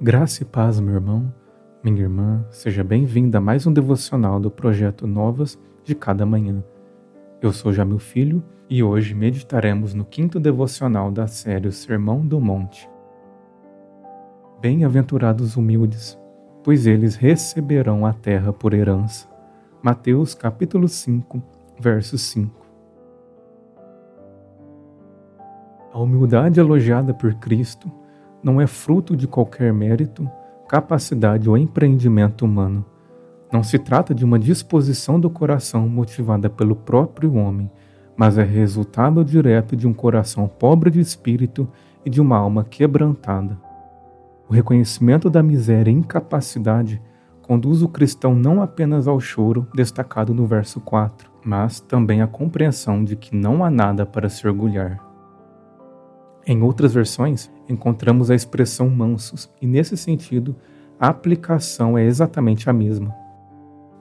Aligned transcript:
Graça 0.00 0.44
e 0.44 0.46
paz, 0.46 0.78
meu 0.78 0.94
irmão, 0.94 1.34
minha 1.82 2.02
irmã, 2.02 2.46
seja 2.50 2.84
bem-vinda 2.84 3.38
a 3.38 3.40
mais 3.40 3.66
um 3.66 3.72
devocional 3.72 4.38
do 4.38 4.48
projeto 4.48 5.08
Novas 5.08 5.58
de 5.82 5.92
Cada 5.92 6.24
Manhã. 6.24 6.62
Eu 7.42 7.52
sou 7.52 7.72
Jamil 7.72 7.98
Filho 7.98 8.40
e 8.70 8.80
hoje 8.80 9.12
meditaremos 9.12 9.94
no 9.94 10.04
quinto 10.04 10.38
devocional 10.38 11.10
da 11.10 11.26
série 11.26 11.66
O 11.66 11.72
Sermão 11.72 12.24
do 12.24 12.40
Monte. 12.40 12.88
Bem-aventurados 14.60 15.56
humildes, 15.56 16.16
pois 16.62 16.86
eles 16.86 17.16
receberão 17.16 18.06
a 18.06 18.12
terra 18.12 18.52
por 18.52 18.74
herança. 18.74 19.28
Mateus 19.82 20.32
capítulo 20.32 20.86
5, 20.86 21.42
verso 21.76 22.16
5. 22.16 22.54
A 25.92 25.98
humildade 25.98 26.60
elogiada 26.60 27.12
por 27.12 27.34
Cristo 27.34 27.90
não 28.42 28.60
é 28.60 28.66
fruto 28.66 29.16
de 29.16 29.26
qualquer 29.26 29.72
mérito, 29.72 30.28
capacidade 30.68 31.48
ou 31.48 31.56
empreendimento 31.56 32.44
humano. 32.44 32.84
Não 33.52 33.62
se 33.62 33.78
trata 33.78 34.14
de 34.14 34.24
uma 34.24 34.38
disposição 34.38 35.18
do 35.18 35.30
coração 35.30 35.88
motivada 35.88 36.50
pelo 36.50 36.76
próprio 36.76 37.34
homem, 37.34 37.70
mas 38.16 38.36
é 38.36 38.42
resultado 38.42 39.24
direto 39.24 39.74
de 39.74 39.86
um 39.86 39.94
coração 39.94 40.46
pobre 40.46 40.90
de 40.90 41.00
espírito 41.00 41.68
e 42.04 42.10
de 42.10 42.20
uma 42.20 42.36
alma 42.36 42.64
quebrantada. 42.64 43.58
O 44.48 44.52
reconhecimento 44.52 45.30
da 45.30 45.42
miséria 45.42 45.90
e 45.90 45.94
incapacidade 45.94 47.00
conduz 47.42 47.82
o 47.82 47.88
cristão 47.88 48.34
não 48.34 48.60
apenas 48.60 49.08
ao 49.08 49.18
choro, 49.18 49.66
destacado 49.74 50.34
no 50.34 50.46
verso 50.46 50.80
4, 50.80 51.30
mas 51.44 51.80
também 51.80 52.20
à 52.20 52.26
compreensão 52.26 53.02
de 53.02 53.16
que 53.16 53.34
não 53.34 53.64
há 53.64 53.70
nada 53.70 54.04
para 54.04 54.28
se 54.28 54.46
orgulhar. 54.46 55.07
Em 56.48 56.62
outras 56.62 56.94
versões, 56.94 57.50
encontramos 57.68 58.30
a 58.30 58.34
expressão 58.34 58.88
mansos, 58.88 59.50
e 59.60 59.66
nesse 59.66 59.98
sentido, 59.98 60.56
a 60.98 61.08
aplicação 61.08 61.98
é 61.98 62.06
exatamente 62.06 62.70
a 62.70 62.72
mesma. 62.72 63.14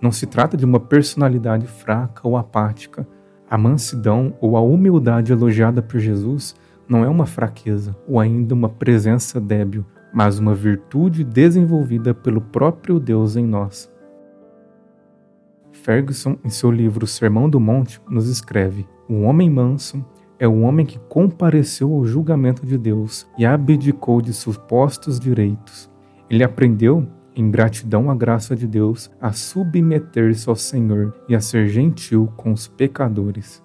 Não 0.00 0.10
se 0.10 0.26
trata 0.26 0.56
de 0.56 0.64
uma 0.64 0.80
personalidade 0.80 1.66
fraca 1.66 2.26
ou 2.26 2.38
apática. 2.38 3.06
A 3.50 3.58
mansidão 3.58 4.32
ou 4.40 4.56
a 4.56 4.60
humildade 4.62 5.32
elogiada 5.32 5.82
por 5.82 6.00
Jesus 6.00 6.56
não 6.88 7.04
é 7.04 7.08
uma 7.10 7.26
fraqueza 7.26 7.94
ou 8.08 8.18
ainda 8.18 8.54
uma 8.54 8.70
presença 8.70 9.38
débil, 9.38 9.84
mas 10.10 10.38
uma 10.38 10.54
virtude 10.54 11.22
desenvolvida 11.22 12.14
pelo 12.14 12.40
próprio 12.40 12.98
Deus 12.98 13.36
em 13.36 13.44
nós. 13.44 13.92
Ferguson, 15.72 16.38
em 16.42 16.48
seu 16.48 16.70
livro 16.70 17.06
Sermão 17.06 17.50
do 17.50 17.60
Monte, 17.60 18.00
nos 18.08 18.28
escreve: 18.28 18.88
O 19.06 19.20
homem 19.20 19.50
manso 19.50 20.02
é 20.40 20.48
o 20.48 20.62
homem 20.62 20.86
que 20.86 20.98
compareceu 20.98 21.92
ao 21.92 22.06
julgamento 22.06 22.64
de 22.64 22.78
Deus 22.78 23.28
e 23.36 23.44
abdicou 23.44 24.22
de 24.22 24.32
supostos 24.32 25.20
direitos. 25.20 25.90
Ele 26.30 26.42
aprendeu, 26.42 27.06
em 27.36 27.50
gratidão 27.50 28.10
à 28.10 28.14
graça 28.14 28.56
de 28.56 28.66
Deus, 28.66 29.10
a 29.20 29.32
submeter-se 29.32 30.48
ao 30.48 30.56
Senhor 30.56 31.14
e 31.28 31.34
a 31.34 31.40
ser 31.40 31.68
gentil 31.68 32.32
com 32.38 32.52
os 32.52 32.66
pecadores. 32.66 33.62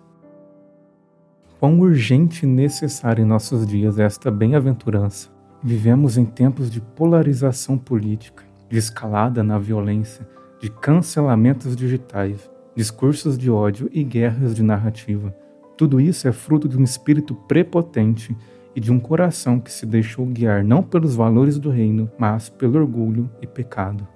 Quão 1.62 1.80
urgente 1.80 2.46
e 2.46 2.50
necessária 2.50 3.22
em 3.22 3.26
nossos 3.26 3.66
dias 3.66 3.98
é 3.98 4.04
esta 4.04 4.30
bem-aventurança. 4.30 5.30
Vivemos 5.64 6.18
em 6.18 6.26
tempos 6.26 6.70
de 6.70 6.82
polarização 6.82 7.78
política, 7.78 8.44
de 8.70 8.78
escalada 8.78 9.42
na 9.42 9.58
violência, 9.58 10.28
de 10.60 10.70
cancelamentos 10.70 11.74
digitais, 11.74 12.52
discursos 12.76 13.38
de 13.38 13.50
ódio 13.50 13.90
e 13.94 14.04
guerras 14.04 14.54
de 14.54 14.62
narrativa 14.62 15.34
tudo 15.78 16.00
isso 16.00 16.28
é 16.28 16.32
fruto 16.32 16.70
de 16.70 16.78
um 16.78 16.84
espírito 16.84 17.36
prepotente 17.36 18.36
e 18.76 18.80
de 18.80 18.92
um 18.92 19.00
coração 19.00 19.60
que 19.60 19.72
se 19.72 19.86
deixou 19.86 20.26
guiar 20.26 20.64
não 20.64 20.84
pelos 20.84 21.16
valores 21.16 21.58
do 21.58 21.70
reino, 21.70 22.10
mas 22.18 22.50
pelo 22.50 22.80
orgulho 22.80 23.30
e 23.42 23.48
pecado. 23.48 24.08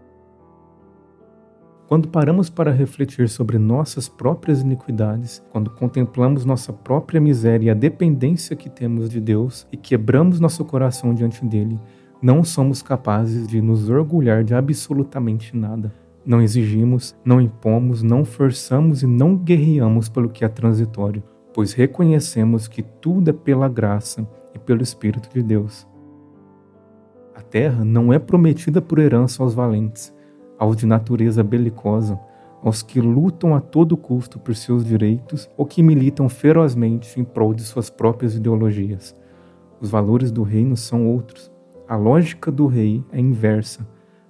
Quando 1.87 2.07
paramos 2.07 2.51
para 2.51 2.71
refletir 2.71 3.27
sobre 3.27 3.57
nossas 3.57 4.07
próprias 4.07 4.61
iniquidades, 4.61 5.43
quando 5.49 5.71
contemplamos 5.71 6.45
nossa 6.45 6.71
própria 6.71 7.19
miséria 7.19 7.67
e 7.67 7.69
a 7.71 7.73
dependência 7.73 8.55
que 8.55 8.69
temos 8.69 9.09
de 9.09 9.19
Deus 9.19 9.65
e 9.71 9.77
quebramos 9.77 10.39
nosso 10.39 10.63
coração 10.65 11.15
diante 11.15 11.43
dele, 11.43 11.79
não 12.21 12.43
somos 12.43 12.83
capazes 12.83 13.47
de 13.47 13.59
nos 13.59 13.89
orgulhar 13.89 14.43
de 14.43 14.53
absolutamente 14.53 15.57
nada. 15.57 15.91
Não 16.23 16.41
exigimos, 16.41 17.15
não 17.25 17.41
impomos, 17.41 18.03
não 18.03 18.23
forçamos 18.23 19.01
e 19.01 19.07
não 19.07 19.35
guerreamos 19.35 20.09
pelo 20.09 20.29
que 20.29 20.45
é 20.45 20.47
transitório, 20.47 21.23
pois 21.53 21.73
reconhecemos 21.73 22.67
que 22.67 22.81
tudo 22.81 23.29
é 23.29 23.33
pela 23.33 23.67
graça 23.67 24.27
e 24.53 24.59
pelo 24.59 24.81
Espírito 24.81 25.29
de 25.33 25.41
Deus. 25.41 25.87
A 27.35 27.41
terra 27.41 27.85
não 27.85 28.11
é 28.11 28.19
prometida 28.19 28.81
por 28.81 28.99
herança 28.99 29.41
aos 29.41 29.53
valentes, 29.53 30.13
aos 30.57 30.75
de 30.75 30.85
natureza 30.85 31.43
belicosa, 31.43 32.19
aos 32.61 32.81
que 32.81 32.99
lutam 32.99 33.55
a 33.55 33.61
todo 33.61 33.95
custo 33.95 34.37
por 34.37 34.55
seus 34.55 34.83
direitos 34.83 35.49
ou 35.55 35.65
que 35.65 35.81
militam 35.81 36.27
ferozmente 36.27 37.19
em 37.19 37.23
prol 37.23 37.53
de 37.53 37.63
suas 37.63 37.89
próprias 37.89 38.35
ideologias. 38.35 39.15
Os 39.79 39.89
valores 39.89 40.31
do 40.31 40.43
reino 40.43 40.75
são 40.75 41.07
outros. 41.07 41.49
A 41.87 41.95
lógica 41.95 42.51
do 42.51 42.67
rei 42.67 43.03
é 43.11 43.19
inversa. 43.19 43.87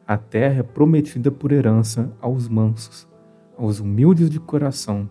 A 0.07 0.15
terra 0.17 0.59
é 0.59 0.63
prometida 0.63 1.31
por 1.31 1.51
herança 1.51 2.11
aos 2.21 2.47
mansos, 2.47 3.07
aos 3.57 3.79
humildes 3.79 4.29
de 4.29 4.39
coração, 4.39 5.09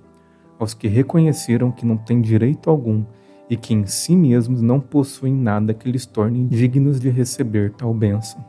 aos 0.59 0.75
que 0.75 0.89
reconheceram 0.89 1.71
que 1.71 1.87
não 1.87 1.97
têm 1.97 2.21
direito 2.21 2.69
algum 2.69 3.05
e 3.49 3.57
que 3.57 3.73
em 3.73 3.87
si 3.87 4.15
mesmos 4.15 4.61
não 4.61 4.81
possuem 4.81 5.33
nada 5.33 5.73
que 5.73 5.91
lhes 5.91 6.05
torne 6.05 6.45
dignos 6.45 7.01
de 7.01 7.09
receber 7.09 7.73
tal 7.73 7.95
bênção. 7.95 8.45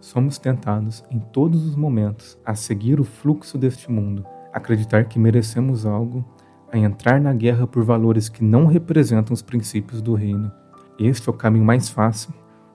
Somos 0.00 0.38
tentados 0.38 1.04
em 1.10 1.18
todos 1.18 1.66
os 1.66 1.76
momentos 1.76 2.38
a 2.44 2.54
seguir 2.54 3.00
o 3.00 3.04
fluxo 3.04 3.58
deste 3.58 3.90
mundo, 3.90 4.24
acreditar 4.52 5.04
que 5.04 5.18
merecemos 5.18 5.84
algo, 5.84 6.24
a 6.72 6.78
entrar 6.78 7.20
na 7.20 7.34
guerra 7.34 7.66
por 7.66 7.84
valores 7.84 8.28
que 8.28 8.44
não 8.44 8.66
representam 8.66 9.34
os 9.34 9.42
princípios 9.42 10.00
do 10.00 10.14
reino. 10.14 10.50
Este 10.98 11.28
é 11.28 11.32
o 11.32 11.36
caminho 11.36 11.64
mais 11.64 11.90
fácil, 11.90 12.32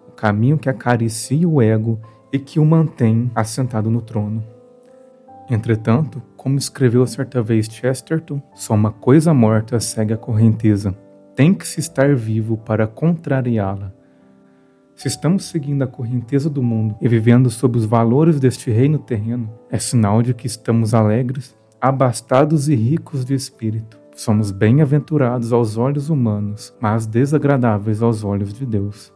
o 0.07 0.12
caminho 0.12 0.57
que 0.57 0.69
acaricia 0.69 1.47
o 1.47 1.62
ego 1.62 2.00
e 2.31 2.38
que 2.38 2.59
o 2.59 2.66
mantém 2.66 3.31
assentado 3.34 3.90
no 3.90 4.01
trono. 4.01 4.54
Entretanto, 5.50 6.22
como 6.35 6.57
escreveu 6.57 7.06
certa 7.06 7.41
vez 7.41 7.67
Chesterton, 7.67 8.41
só 8.53 8.73
uma 8.73 8.91
coisa 8.91 9.33
morta 9.33 9.79
segue 9.79 10.13
a 10.13 10.17
correnteza. 10.17 10.95
Tem 11.35 11.53
que 11.53 11.67
se 11.67 11.79
estar 11.79 12.16
vivo 12.16 12.57
para 12.57 12.88
contrariá-la. 12.88 13.94
Se 14.95 15.07
estamos 15.07 15.45
seguindo 15.45 15.83
a 15.83 15.88
correnteza 15.88 16.50
do 16.50 16.63
mundo 16.63 16.95
e 17.01 17.07
vivendo 17.07 17.50
sob 17.50 17.78
os 17.78 17.85
valores 17.85 18.39
deste 18.39 18.72
reino 18.72 18.97
terreno, 18.97 19.51
é 19.69 19.78
sinal 19.78 20.22
de 20.22 20.33
que 20.33 20.47
estamos 20.47 20.94
alegres, 20.94 21.56
abastados 21.81 22.69
e 22.69 22.75
ricos 22.75 23.25
de 23.25 23.33
espírito. 23.33 24.00
Somos 24.16 24.50
bem-aventurados 24.50 25.51
aos 25.51 25.75
olhos 25.77 26.09
humanos, 26.09 26.73
mas 26.79 27.06
desagradáveis 27.06 28.01
aos 28.01 28.23
olhos 28.23 28.53
de 28.53 28.66
Deus. 28.66 29.13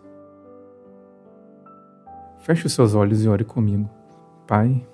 Feche 2.41 2.67
os 2.67 2.73
seus 2.73 2.93
olhos 2.93 3.23
e 3.23 3.29
ore 3.29 3.45
comigo. 3.45 3.89
Pai, 4.45 4.85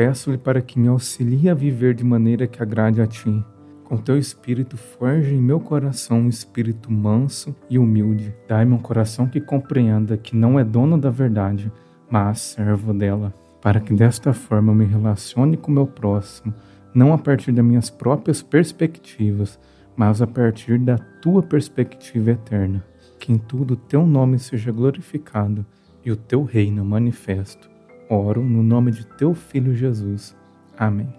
Peço-lhe 0.00 0.38
para 0.38 0.62
que 0.62 0.78
me 0.78 0.88
auxilie 0.88 1.50
a 1.50 1.54
viver 1.54 1.92
de 1.92 2.02
maneira 2.02 2.46
que 2.46 2.62
agrade 2.62 3.02
a 3.02 3.06
ti. 3.06 3.44
Com 3.84 3.98
teu 3.98 4.16
espírito, 4.16 4.74
forge 4.78 5.34
em 5.34 5.42
meu 5.42 5.60
coração 5.60 6.20
um 6.20 6.28
espírito 6.30 6.90
manso 6.90 7.54
e 7.68 7.78
humilde. 7.78 8.34
Dai-me 8.48 8.72
um 8.72 8.78
coração 8.78 9.26
que 9.26 9.42
compreenda 9.42 10.16
que 10.16 10.34
não 10.34 10.58
é 10.58 10.64
dono 10.64 10.96
da 10.96 11.10
verdade, 11.10 11.70
mas 12.10 12.40
servo 12.40 12.94
dela, 12.94 13.34
para 13.60 13.78
que 13.78 13.92
desta 13.92 14.32
forma 14.32 14.72
eu 14.72 14.74
me 14.74 14.86
relacione 14.86 15.58
com 15.58 15.70
meu 15.70 15.86
próximo, 15.86 16.54
não 16.94 17.12
a 17.12 17.18
partir 17.18 17.52
das 17.52 17.62
minhas 17.62 17.90
próprias 17.90 18.40
perspectivas, 18.40 19.60
mas 19.94 20.22
a 20.22 20.26
partir 20.26 20.78
da 20.78 20.96
tua 20.96 21.42
perspectiva 21.42 22.30
eterna. 22.30 22.82
Que 23.18 23.34
em 23.34 23.36
tudo 23.36 23.76
teu 23.76 24.06
nome 24.06 24.38
seja 24.38 24.72
glorificado 24.72 25.66
e 26.02 26.10
o 26.10 26.16
teu 26.16 26.42
reino 26.42 26.82
manifesto 26.86 27.69
Oro 28.12 28.42
no 28.42 28.60
nome 28.60 28.90
de 28.90 29.06
teu 29.06 29.32
filho 29.32 29.72
Jesus. 29.72 30.36
Amém. 30.76 31.14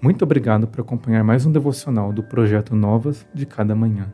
Muito 0.00 0.22
obrigado 0.22 0.68
por 0.68 0.82
acompanhar 0.82 1.24
mais 1.24 1.44
um 1.44 1.50
devocional 1.50 2.12
do 2.12 2.22
projeto 2.22 2.76
Novas 2.76 3.26
de 3.34 3.44
Cada 3.44 3.74
Manhã. 3.74 4.12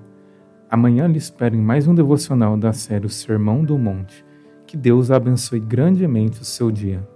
Amanhã 0.71 1.07
lhe 1.07 1.19
espero 1.19 1.55
em 1.55 1.61
mais 1.61 1.87
um 1.87 1.95
devocional 1.95 2.57
da 2.57 2.73
série 2.73 3.05
o 3.05 3.11
Sermão 3.11 3.63
do 3.63 3.77
Monte. 3.77 4.25
Que 4.67 4.75
Deus 4.75 5.11
abençoe 5.11 5.61
grandemente 5.61 6.41
o 6.41 6.47
seu 6.47 6.71
dia. 6.71 7.07